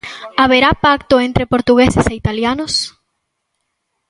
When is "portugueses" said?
1.53-2.05